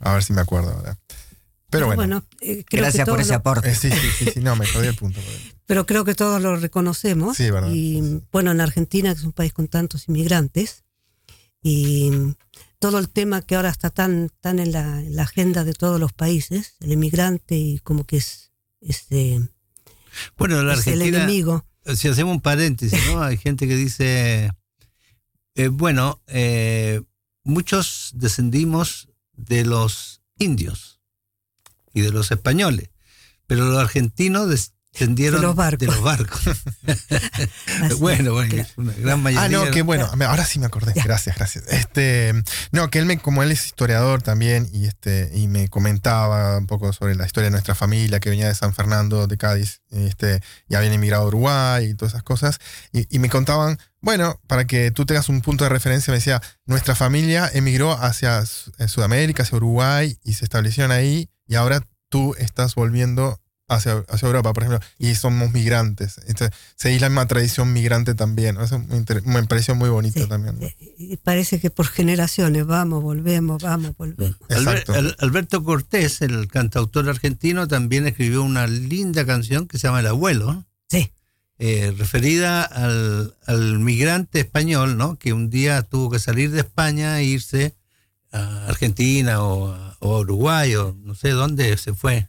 [0.00, 0.98] A ver si me acuerdo ahora.
[1.70, 2.22] Pero bueno.
[2.42, 3.70] eh, creo Gracias que por ese lo- aporte.
[3.70, 5.18] Eh, sí, sí, sí, sí, no, me perdí el punto.
[5.66, 7.36] pero creo que todos lo reconocemos.
[7.36, 7.70] Sí, verdad.
[7.72, 10.84] Y bueno, en Argentina, que es un país con tantos inmigrantes,
[11.62, 12.10] y
[12.78, 15.98] todo el tema que ahora está tan, tan en, la, en la agenda de todos
[15.98, 19.40] los países, el inmigrante y como que es, este,
[20.36, 21.24] Bueno, la es el Argentina...
[21.24, 21.64] enemigo.
[21.94, 23.22] si hacemos un paréntesis, ¿no?
[23.22, 24.50] Hay gente que dice,
[25.54, 27.00] eh, bueno, eh,
[27.44, 31.00] muchos descendimos de los indios
[31.94, 32.90] y de los españoles,
[33.46, 34.48] pero los argentinos
[34.92, 35.78] descendieron De los barcos.
[35.78, 36.42] de los barcos.
[37.98, 38.68] Bueno, bueno, claro.
[38.76, 39.44] una gran mayoría.
[39.44, 41.64] Ah, no, que bueno, ahora sí me acordé, gracias, gracias.
[41.68, 42.32] Este,
[42.70, 46.66] no, que él me, como él es historiador también, y este, y me comentaba un
[46.66, 50.40] poco sobre la historia de nuestra familia, que venía de San Fernando, de Cádiz, este,
[50.68, 52.58] y habían emigrado a Uruguay y todas esas cosas.
[52.92, 56.42] Y, y me contaban, bueno, para que tú tengas un punto de referencia, me decía,
[56.66, 58.40] nuestra familia emigró hacia
[58.78, 63.41] eh, Sudamérica, hacia Uruguay, y se establecieron ahí, y ahora tú estás volviendo
[63.74, 66.18] hacia, hacia Europa, por ejemplo, y somos migrantes.
[66.26, 68.58] Entonces, seguir la misma tradición migrante también.
[68.60, 70.58] Eso me, me pareció muy bonito Sí, también.
[70.60, 70.66] ¿no?
[70.98, 74.36] Y parece que por generaciones vamos, volvemos, vamos, volvemos.
[74.48, 74.94] Exacto.
[74.94, 80.06] Al- Alberto Cortés, el cantautor argentino, también escribió una linda canción que se llama El
[80.08, 80.66] Abuelo, ¿no?
[80.88, 81.12] Sí.
[81.58, 85.16] Eh, referida al, al migrante español, ¿no?
[85.18, 87.76] Que un día tuvo que salir de España e irse
[88.32, 92.28] a Argentina o a, o a Uruguay o no sé dónde se fue.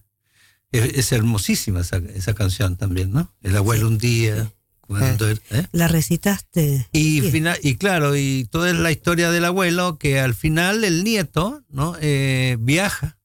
[0.73, 3.33] Es, es hermosísima esa, esa canción también, ¿no?
[3.41, 4.51] El abuelo un día.
[4.81, 5.37] Cuando, ¿eh?
[5.71, 6.89] La recitaste.
[6.91, 7.31] Y, bien.
[7.31, 11.63] fina- y claro, y toda es la historia del abuelo, que al final el nieto,
[11.69, 11.95] ¿no?
[12.01, 13.17] Eh, viaja,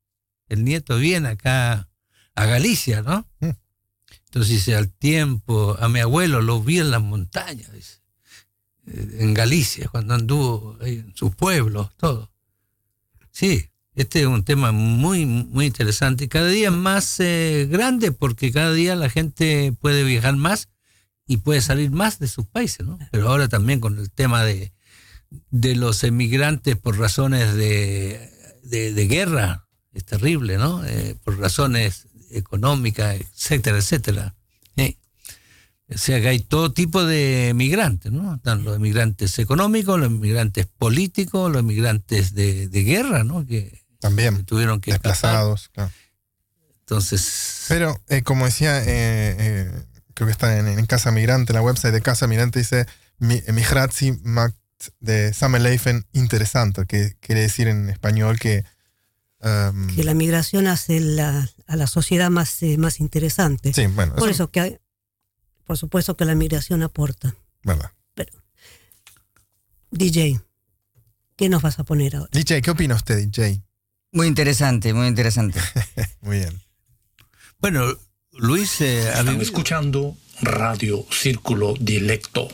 [0.48, 1.88] el nieto viene acá
[2.36, 3.26] a Galicia, ¿no?
[3.40, 3.50] Mm.
[4.26, 7.98] Entonces dice, al tiempo, a mi abuelo lo vi en las montañas, dice,
[8.86, 12.30] eh, en Galicia, cuando anduvo en sus pueblos, todo.
[13.32, 13.68] Sí,
[13.98, 18.52] este es un tema muy, muy interesante y cada día es más eh, grande porque
[18.52, 20.68] cada día la gente puede viajar más
[21.26, 22.96] y puede salir más de sus países, ¿no?
[23.10, 24.72] Pero ahora también con el tema de,
[25.50, 28.30] de los emigrantes por razones de,
[28.62, 30.84] de, guerra, es terrible, ¿no?
[30.84, 34.34] Eh, por razones económicas, etcétera, etcétera.
[35.90, 38.34] O sea que hay todo tipo de emigrantes, ¿no?
[38.34, 43.46] Están los emigrantes económicos, los emigrantes políticos, los emigrantes de, de guerra, ¿no?
[43.46, 44.44] Que También.
[44.44, 45.12] tuvieron que escapar.
[45.12, 45.68] Desplazados.
[45.72, 45.90] claro.
[46.80, 49.70] Entonces, Pero, eh, como decía, eh, eh,
[50.14, 52.86] creo que está en, en Casa Migrante, en la website de Casa Migrante dice
[53.18, 54.56] "Mi- Migratie macht
[55.00, 58.64] de Samenleifen interesante, que quiere decir en español que...
[59.42, 63.74] um, Que la migración hace la- a la sociedad más, eh, más interesante.
[63.74, 64.78] sí, bueno, Por eso- eso que hay-
[65.66, 67.34] por supuesto que la migración aporta.
[67.64, 67.90] verdad.
[69.90, 70.40] DJ,
[71.36, 72.30] ¿qué nos vas a poner ahora?
[72.32, 73.62] DJ, ¿qué opina usted, DJ?
[74.12, 75.60] Muy interesante, muy interesante.
[76.20, 76.62] Muy bien.
[77.58, 77.96] bueno,
[78.32, 82.48] Luis eh, Están escuchando Radio Círculo Dilecto.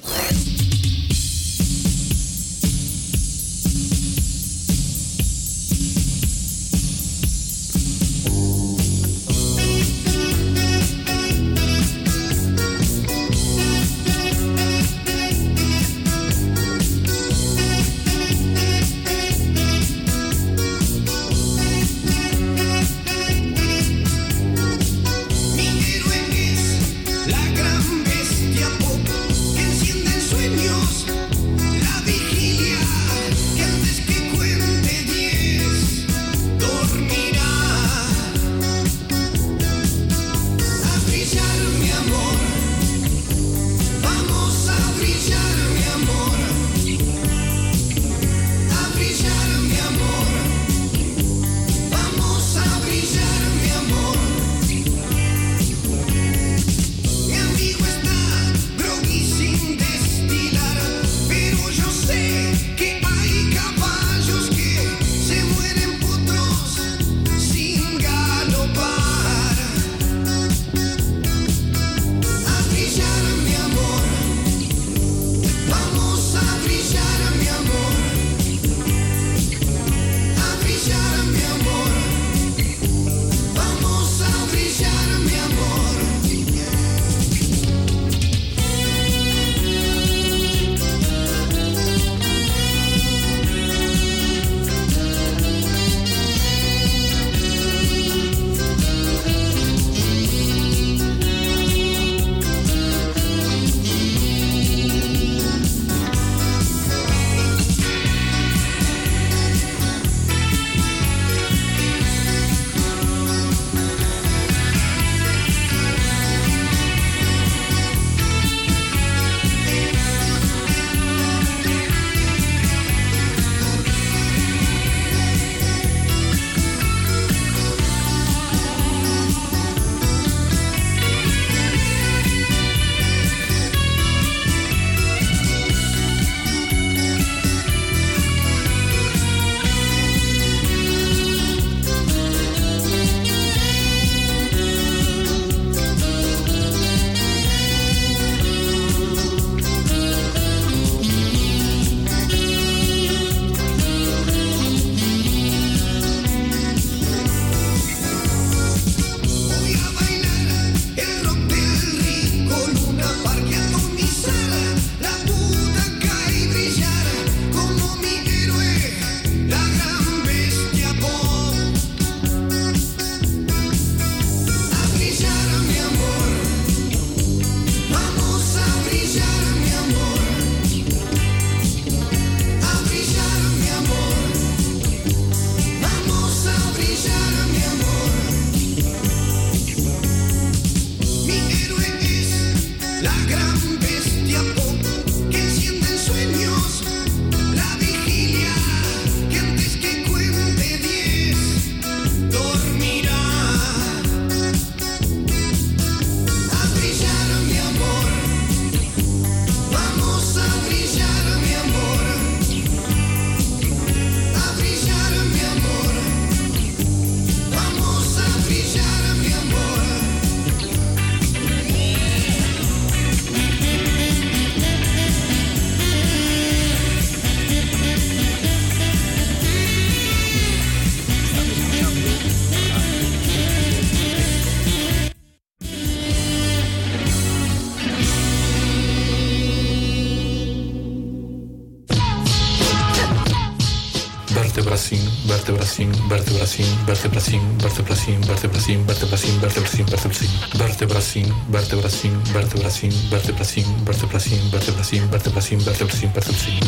[245.26, 250.28] Vertebracin, vertebracin, vertebracin, vertebracin, vertebracin, vertebracin, vertebracin, vertebracin,
[250.60, 256.60] vertebracin, vertebracin, vertebracin, vertebracin, vertebracin, vertebracin, vertebracin, vertebracin, vertebracin.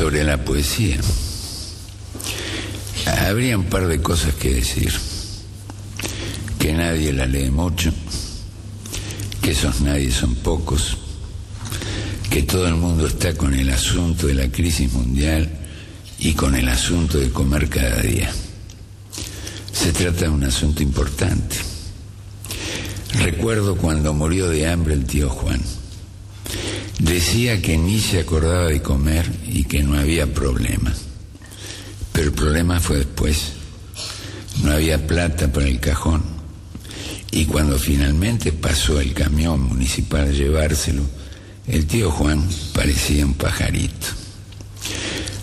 [0.00, 0.98] sobre la poesía.
[3.28, 4.92] Habría un par de cosas que decir.
[6.58, 7.92] Que nadie la lee mucho,
[9.42, 10.96] que esos nadie son pocos,
[12.30, 15.50] que todo el mundo está con el asunto de la crisis mundial
[16.20, 18.32] y con el asunto de comer cada día.
[19.72, 21.56] Se trata de un asunto importante.
[23.14, 25.60] Recuerdo cuando murió de hambre el tío Juan.
[27.00, 30.92] Decía que ni se acordaba de comer y que no había problema.
[32.12, 33.54] Pero el problema fue después.
[34.62, 36.22] No había plata para el cajón.
[37.32, 41.02] Y cuando finalmente pasó el camión municipal a llevárselo,
[41.70, 44.06] el tío Juan parecía un pajarito.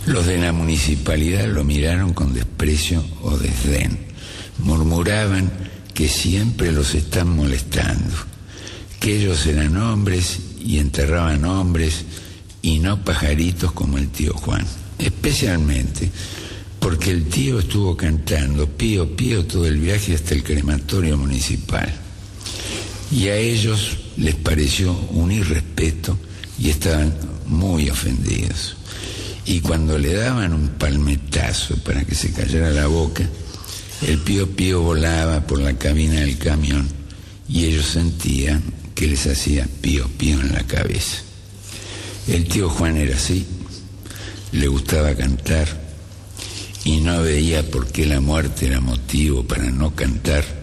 [0.05, 3.97] Los de la municipalidad lo miraron con desprecio o desdén.
[4.59, 5.51] Murmuraban
[5.93, 8.15] que siempre los están molestando,
[8.99, 12.05] que ellos eran hombres y enterraban hombres
[12.61, 14.65] y no pajaritos como el tío Juan.
[14.99, 16.11] Especialmente
[16.79, 22.06] porque el tío estuvo cantando pío pío todo el viaje hasta el crematorio municipal.
[23.11, 26.17] Y a ellos les pareció un irrespeto
[26.59, 27.13] y estaban
[27.45, 28.75] muy ofendidos.
[29.45, 33.27] Y cuando le daban un palmetazo para que se callara la boca,
[34.05, 36.87] el pío pío volaba por la cabina del camión
[37.47, 38.61] y ellos sentían
[38.93, 41.17] que les hacía pío pío en la cabeza.
[42.27, 43.45] El tío Juan era así,
[44.51, 45.67] le gustaba cantar
[46.83, 50.56] y no veía por qué la muerte era motivo para no cantar.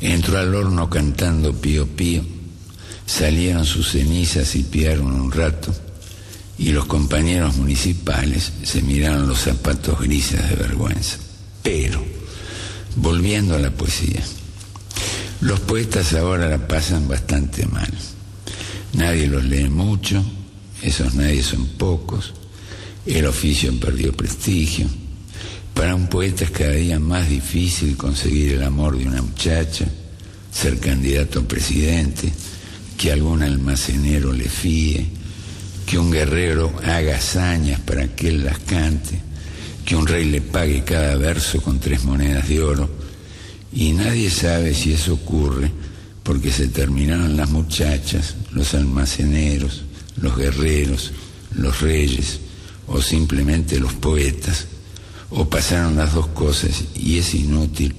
[0.00, 2.22] Entró al horno cantando pío pío,
[3.06, 5.74] salieron sus cenizas y piaron un rato
[6.58, 11.16] y los compañeros municipales se miraron los zapatos grises de vergüenza.
[11.62, 12.04] Pero,
[12.96, 14.22] volviendo a la poesía,
[15.40, 17.92] los poetas ahora la pasan bastante mal.
[18.94, 20.24] Nadie los lee mucho,
[20.82, 22.34] esos nadie son pocos,
[23.06, 24.88] el oficio perdió prestigio.
[25.78, 29.86] Para un poeta es cada día más difícil conseguir el amor de una muchacha,
[30.50, 32.32] ser candidato a presidente,
[32.96, 35.06] que algún almacenero le fíe,
[35.86, 39.20] que un guerrero haga hazañas para que él las cante,
[39.84, 42.90] que un rey le pague cada verso con tres monedas de oro,
[43.72, 45.70] y nadie sabe si eso ocurre
[46.24, 49.84] porque se terminaron las muchachas, los almaceneros,
[50.16, 51.12] los guerreros,
[51.54, 52.40] los reyes,
[52.88, 54.66] o simplemente los poetas,
[55.30, 57.94] o pasaron las dos cosas y es inútil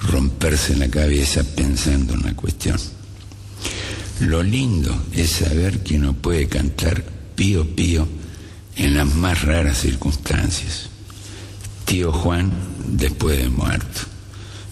[0.00, 2.78] romperse la cabeza pensando en la cuestión.
[4.20, 7.04] Lo lindo es saber que uno puede cantar
[7.34, 8.08] pío pío
[8.76, 10.88] en las más raras circunstancias.
[11.84, 12.50] Tío Juan
[12.86, 14.00] después de muerto.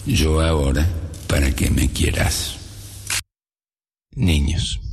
[0.05, 0.87] Yo ahora
[1.27, 2.55] para que me quieras.
[4.15, 4.84] Niños.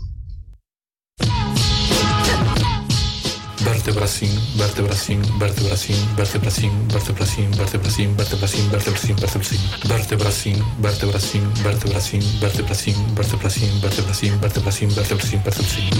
[3.83, 14.39] Vertebracin, vertebracin, vertebracin, vertebracin, vertebracin, vertebracin, vertebracin, vertebracin, vertebracin, vertebracin, vertebracin, vertebracin, vertebracin, vertebracin, vertebracin,
[14.41, 15.91] vertebracin, vertebracin, vertebracin.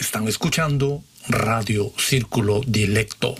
[0.00, 3.36] Están escuchando Radio Círculo Dilecto.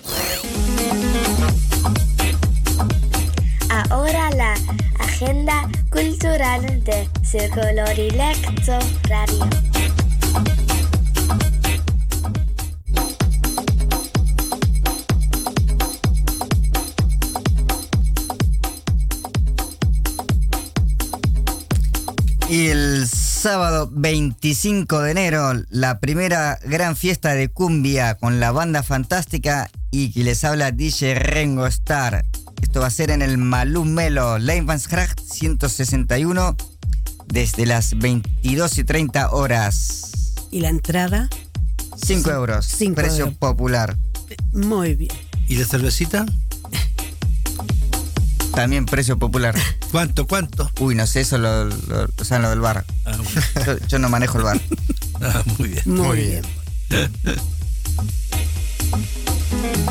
[3.90, 4.54] Ahora la
[5.00, 8.78] agenda cultural de Círculo Dilecto
[9.08, 9.77] Radio.
[22.50, 28.82] Y el sábado 25 de enero, la primera gran fiesta de cumbia con la banda
[28.82, 32.24] fantástica y que les habla DJ Rengo Star.
[32.62, 36.56] Esto va a ser en el Malum Melo, Leinvansgracht 161,
[37.26, 40.07] desde las 22 y 30 horas.
[40.50, 41.28] ¿Y la entrada?
[42.04, 43.38] 5 euros, Cinco precio euros.
[43.38, 43.96] popular.
[44.52, 45.10] Muy bien.
[45.48, 46.24] ¿Y la cervecita?
[48.54, 49.54] También precio popular.
[49.90, 50.70] ¿Cuánto, cuánto?
[50.80, 52.84] Uy, no sé, eso lo, lo, lo saben lo del bar.
[53.04, 53.40] Ah, bueno.
[53.66, 54.60] Yo, yo no manejo el bar.
[55.20, 55.82] Ah, muy bien.
[55.86, 56.42] Muy, Muy bien.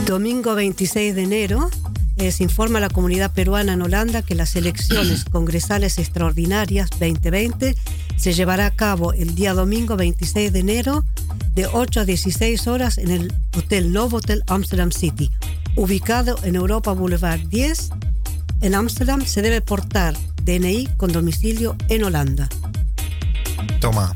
[0.06, 1.70] Domingo 26 de enero
[2.18, 7.76] eh, se informa a la comunidad peruana en Holanda que las elecciones congresales extraordinarias 2020
[8.18, 11.06] se llevará a cabo el día domingo 26 de enero
[11.54, 15.32] de 8 a 16 horas en el Hotel Novotel Amsterdam City,
[15.76, 17.90] ubicado en Europa Boulevard 10.
[18.62, 22.50] En Ámsterdam se debe portar DNI con domicilio en Holanda.
[23.80, 24.14] Toma.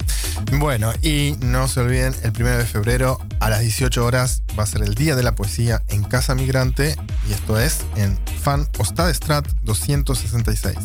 [0.54, 4.66] Bueno, y no se olviden, el 1 de febrero a las 18 horas va a
[4.66, 6.96] ser el Día de la Poesía en Casa Migrante
[7.30, 10.76] y esto es en Fan Ostadestrat 266.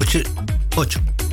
[0.00, 0.20] 8.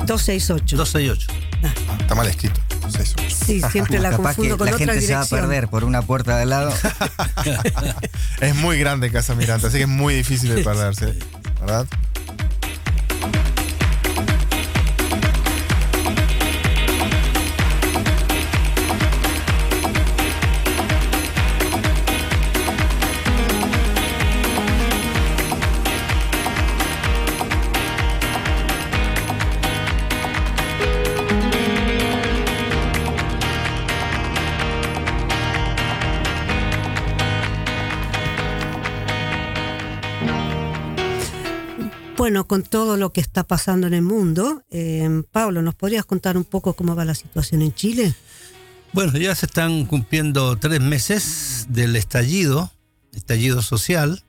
[0.06, 0.76] 268.
[0.76, 1.28] 268.
[1.62, 2.60] Ah, está mal escrito.
[2.82, 3.36] 268.
[3.46, 5.40] Sí, siempre la confundo con la otra gente se va a dirección.
[5.48, 6.72] perder por una puerta de al lado.
[8.40, 11.14] Es muy grande Casa Migrante, así que es muy difícil de perderse,
[11.60, 11.86] ¿verdad?
[42.44, 46.44] Con todo lo que está pasando en el mundo, eh, Pablo, ¿nos podrías contar un
[46.44, 48.14] poco cómo va la situación en Chile?
[48.92, 52.70] Bueno, ya se están cumpliendo tres meses del estallido,
[53.12, 54.24] estallido social,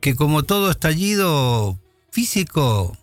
[0.00, 1.78] que como todo estallido
[2.10, 2.96] físico,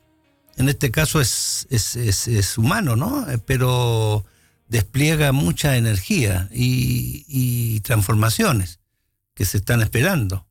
[0.58, 3.30] en este caso es, es, es- humano, ¿no?
[3.30, 4.26] Eh, Pero
[4.68, 8.80] despliega mucha energía y, y transformaciones
[9.34, 10.46] que se están esperando.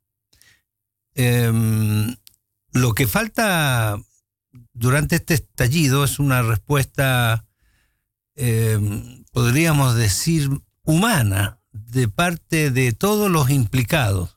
[1.14, 2.14] Em,
[2.76, 3.98] lo que falta
[4.72, 7.46] durante este estallido es una respuesta
[8.36, 8.78] eh,
[9.32, 10.50] podríamos decir,
[10.82, 14.36] humana de parte de todos los implicados.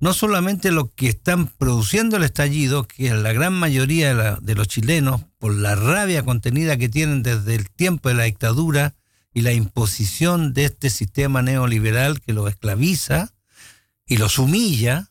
[0.00, 4.54] No solamente los que están produciendo el estallido, que es la gran mayoría de, de
[4.54, 8.94] los chilenos, por la rabia contenida que tienen desde el tiempo de la dictadura
[9.32, 13.32] y la imposición de este sistema neoliberal que los esclaviza
[14.06, 15.10] y los humilla,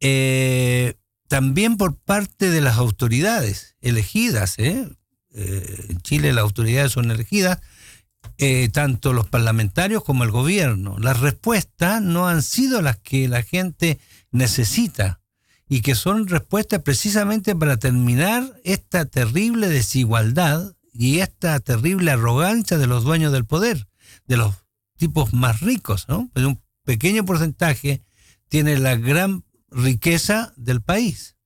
[0.00, 0.94] eh,
[1.34, 4.88] también por parte de las autoridades elegidas, ¿eh?
[5.32, 7.58] Eh, en Chile las autoridades son elegidas,
[8.38, 10.96] eh, tanto los parlamentarios como el gobierno.
[11.00, 13.98] Las respuestas no han sido las que la gente
[14.30, 15.22] necesita
[15.68, 22.86] y que son respuestas precisamente para terminar esta terrible desigualdad y esta terrible arrogancia de
[22.86, 23.88] los dueños del poder,
[24.28, 24.54] de los
[24.96, 26.30] tipos más ricos, ¿no?
[26.32, 28.04] Pero un pequeño porcentaje
[28.48, 29.42] tiene la gran
[29.74, 31.36] riqueza del país.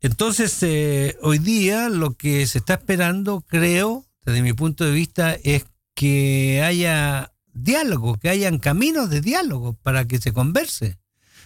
[0.00, 5.34] Entonces, eh, hoy día lo que se está esperando, creo, desde mi punto de vista,
[5.44, 10.98] es que haya diálogo, que hayan caminos de diálogo para que se converse,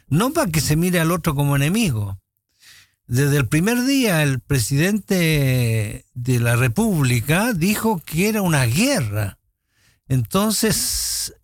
[0.08, 2.18] no para que se mire al otro como enemigo.
[3.06, 9.38] Desde el primer día el presidente de la República dijo que era una guerra.
[10.08, 11.34] Entonces,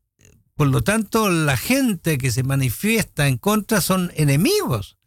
[0.56, 4.98] por lo tanto, la gente que se manifiesta en contra son enemigos.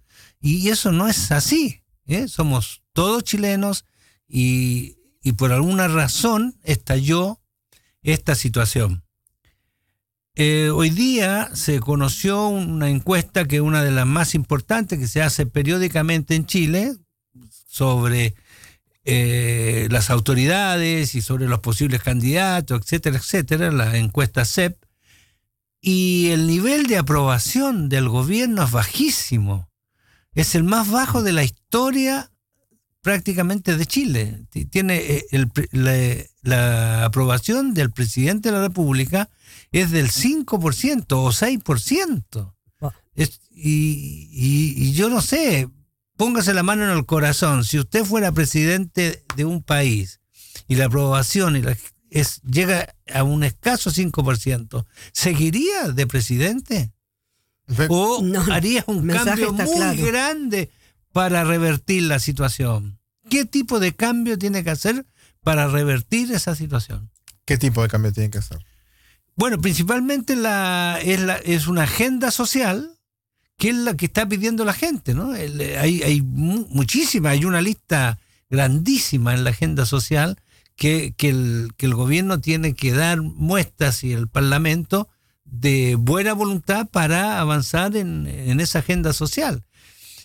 [0.41, 1.83] Y eso no es así.
[2.05, 2.27] ¿eh?
[2.27, 3.85] Somos todos chilenos
[4.27, 4.95] y,
[5.37, 7.41] por alguna razón estalló
[8.01, 9.03] esta situación.
[10.35, 15.07] Eh, hoy día se conoció una encuesta que es una de las más importantes que
[15.07, 16.95] se hace periódicamente en Chile
[17.67, 18.35] sobre
[19.03, 24.86] eh, las autoridades y sobre los posibles candidatos, etcétera, etcétera, la encuesta CEP.
[25.81, 29.69] Y el nivel de aprobación del gobierno es bajísimo.
[30.33, 32.31] Es el más bajo de la historia
[33.01, 34.45] prácticamente de Chile.
[34.69, 35.93] Tiene eh, el la,
[36.41, 39.29] la aprobación del presidente de la República
[39.71, 42.53] es del 5% o 6%.
[43.15, 45.69] Es- y, y- y yo no sé,
[46.17, 50.19] póngase la mano en el corazón, si usted fuera presidente de un país
[50.67, 51.77] y la aprobación y la-
[52.09, 56.91] es, llega a un escaso 5%, ¿seguiría de presidente?
[57.89, 60.05] ¿O haría un mensaje cambio muy claro.
[60.05, 60.71] grande
[61.11, 62.99] para revertir la situación?
[63.29, 65.05] ¿Qué tipo de cambio tiene que hacer
[65.41, 67.09] para revertir esa situación?
[67.45, 68.59] ¿Qué tipo de cambio tiene que hacer?
[69.35, 72.91] Bueno, principalmente la, es, la, es una agenda social
[73.57, 75.35] que es la que está pidiendo la gente, ¿no?
[75.35, 78.17] El- hay, hay mu- muchísima, hay una lista
[78.49, 80.37] grandísima en la agenda social
[80.77, 85.09] que, que el, que el gobierno tiene que dar muestras y el Parlamento
[85.43, 89.65] de buena voluntad para avanzar en, en esa agenda social.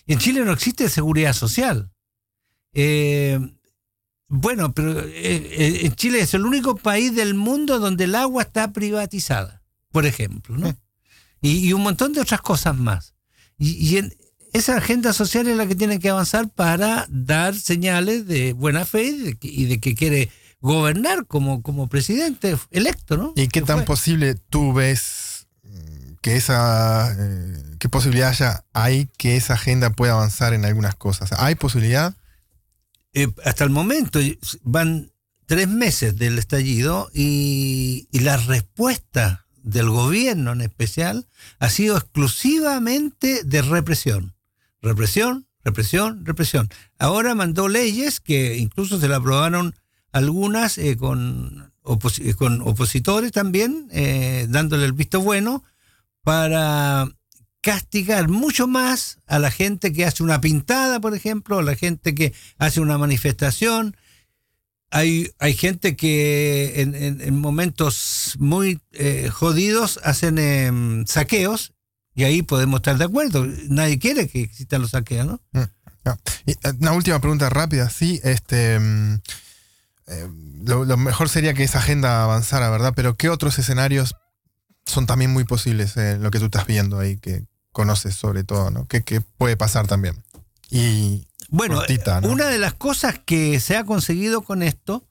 [0.07, 1.91] En Chile no existe seguridad social.
[2.73, 3.39] Eh,
[4.27, 8.43] bueno, pero eh, eh, en Chile es el único país del mundo donde el agua
[8.43, 10.75] está privatizada, por ejemplo, ¿no?
[11.41, 13.13] Y, y un montón de otras cosas más.
[13.57, 14.13] Y, y en-
[14.53, 19.03] esa agenda social es la que tiene que avanzar para dar señales de buena fe
[19.05, 20.29] y de que, y de que quiere
[20.63, 23.33] gobernar como, como presidente electo, ¿no?
[23.35, 23.85] ¿Y qué tan fue.
[23.85, 30.13] posible tú ves mm, que esa, eh, qué posibilidad haya, hay que esa agenda pueda
[30.13, 31.33] avanzar en algunas cosas?
[31.33, 32.15] ¿Hay posibilidad?
[33.13, 34.19] Eh, hasta el momento
[34.63, 35.11] van
[35.47, 41.27] tres meses del estallido y, y la respuesta del gobierno en especial
[41.59, 44.33] ha sido exclusivamente de represión.
[44.81, 46.69] Represión, represión, represión.
[46.99, 49.75] Ahora mandó leyes que incluso se le aprobaron
[50.13, 55.63] algunas eh, con, opos- eh, con opositores también, eh, dándole el visto bueno
[56.23, 57.07] para
[57.61, 62.13] castigar mucho más a la gente que hace una pintada, por ejemplo, a la gente
[62.15, 63.95] que hace una manifestación.
[64.91, 71.73] Hay, hay gente que en, en- en momentos muy eh, jodidos hacen em, saqueos
[72.13, 73.45] y ahí podemos estar de acuerdo.
[73.69, 75.41] Nadie quiere que existan los saqueos, ¿no?
[76.45, 78.19] Eh, una última pregunta rápida, sí.
[78.23, 79.19] Este, mm,
[80.07, 80.29] eh,
[80.63, 82.93] lo, lo mejor sería que esa agenda avanzara, ¿verdad?
[82.95, 84.15] Pero ¿qué otros escenarios
[84.85, 88.69] son también muy posibles eh, lo que tú estás viendo ahí, que conoces sobre todo,
[88.71, 88.87] ¿no?
[88.87, 90.23] ¿Qué, qué puede pasar también?
[90.69, 92.29] Y Bueno, cortita, ¿no?
[92.29, 95.07] una de las cosas que se ha conseguido con esto,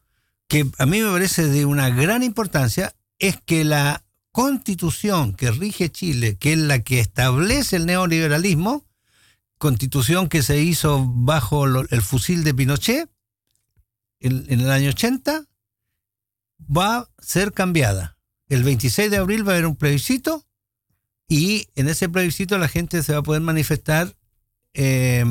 [0.48, 5.90] que a mí me parece de una gran importancia, es que la constitución que rige
[5.90, 8.84] Chile, que es la que establece el neoliberalismo,
[9.58, 13.11] constitución que se hizo bajo el fusil de Pinochet
[14.22, 15.44] en, en el año 80,
[16.60, 18.16] va a ser cambiada.
[18.48, 20.44] El 26 de abril va a haber un plebiscito
[21.28, 24.14] y en ese plebiscito la gente se va a poder manifestar
[24.74, 25.24] eh,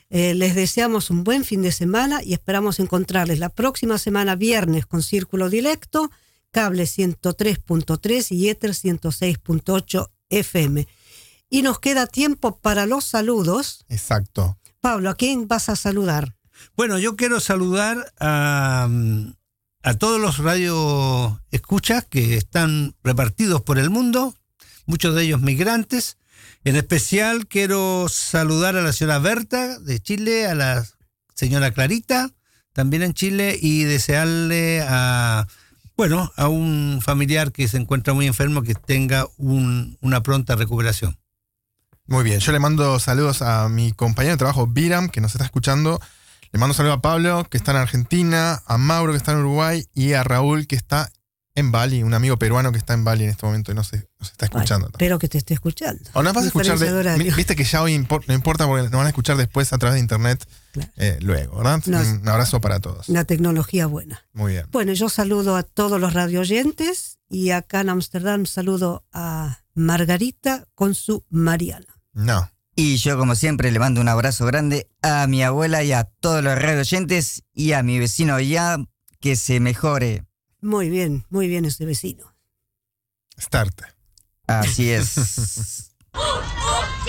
[0.10, 4.86] Eh, les deseamos un buen fin de semana y esperamos encontrarles la próxima semana viernes
[4.86, 6.12] con Círculo Directo,
[6.52, 10.88] cable 103.3 y Ether 106.8 FM.
[11.50, 13.86] Y nos queda tiempo para los saludos.
[13.90, 14.58] Exacto.
[14.80, 16.35] Pablo, ¿a quién vas a saludar?
[16.76, 18.88] Bueno, yo quiero saludar a,
[19.84, 24.36] a todos los radio escuchas que están repartidos por el mundo,
[24.86, 26.18] muchos de ellos migrantes.
[26.64, 30.86] En especial quiero saludar a la señora Berta de Chile, a la
[31.34, 32.32] señora Clarita,
[32.74, 35.47] también en Chile, y desearle a,
[35.95, 41.18] bueno, a un familiar que se encuentra muy enfermo que tenga un- una pronta recuperación.
[42.08, 42.39] Muy bien.
[42.39, 45.99] Yo le mando saludos a mi compañero de trabajo, Biram, que nos está escuchando.
[46.56, 49.84] Le mando saludos a Pablo, que está en Argentina, a Mauro, que está en Uruguay,
[49.93, 51.12] y a Raúl, que está
[51.53, 54.32] en Bali, un amigo peruano que está en Bali en este momento y nos, nos
[54.32, 54.86] está escuchando.
[54.86, 56.01] Ay, espero que te esté escuchando.
[56.14, 57.97] O nos vas a escuchar, de viste que ya hoy
[58.28, 60.89] no importa porque nos van a escuchar después a través de internet Claro.
[60.95, 61.82] eh, luego, ¿verdad?
[61.88, 63.10] Nos- Un abrazo para todos.
[63.10, 64.26] La tecnología buena.
[64.32, 64.66] Muy bien.
[64.72, 70.95] Bueno, yo saludo a todos los radioyentes y acá en Ámsterdam saludo a Margarita con
[70.95, 71.99] su Mariana.
[72.14, 72.49] No.
[72.76, 76.44] Y yo, como siempre, le mando un abrazo grande a mi abuela y a todos
[76.44, 78.78] los radio oyentes y a mi vecino ya
[79.22, 80.26] que se mejore.
[80.60, 82.36] Muy bien, muy bien ese vecino.
[83.40, 83.82] Start.
[84.48, 85.96] Así es.